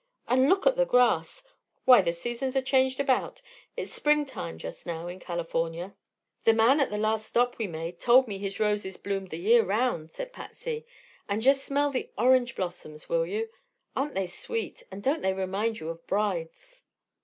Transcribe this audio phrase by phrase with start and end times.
[0.27, 1.45] And look at the grass!
[1.85, 3.43] Why, the seasons are changed about.
[3.77, 5.93] It's Springtime just now in California."
[6.43, 9.63] "The man at the last stop we made told me his roses bloomed the year
[9.63, 10.87] round," said Patsy,
[11.29, 13.49] "And just smell the orange blossoms, will you!
[13.95, 16.81] Aren't they sweet, and don't they remind you of brides?"